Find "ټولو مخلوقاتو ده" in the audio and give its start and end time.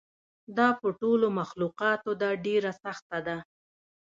1.01-2.29